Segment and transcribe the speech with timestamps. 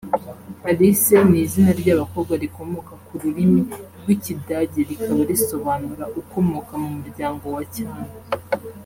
[0.69, 3.61] Alice ni izina ry’abakobwa rikomoka ku rurimi
[3.99, 8.07] rw’Ikidage rikaba risobanura “Ukomoka mu muryango wa cyami”